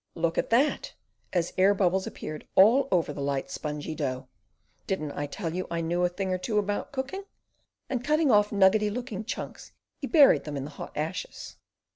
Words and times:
"Look 0.15 0.39
at 0.39 0.49
that!" 0.49 0.95
as 1.31 1.53
air 1.59 1.75
bubbles 1.75 2.07
appeared 2.07 2.47
all 2.55 2.87
over 2.91 3.13
the 3.13 3.21
light, 3.21 3.51
spongy 3.51 3.93
dough. 3.93 4.27
"Didn't 4.87 5.11
I 5.11 5.27
tell 5.27 5.53
you 5.53 5.67
I 5.69 5.81
knew 5.81 6.03
a 6.03 6.09
thing 6.09 6.33
or 6.33 6.39
two 6.39 6.57
about 6.57 6.91
cooking?" 6.91 7.23
and 7.87 8.03
cutting 8.03 8.31
off 8.31 8.51
nuggety 8.51 8.89
looking 8.89 9.23
chunks, 9.23 9.73
he 9.99 10.07
buried 10.07 10.43
them 10.45 10.57
in 10.57 10.63
the 10.63 10.71
hot 10.71 10.97
ashes. 10.97 11.57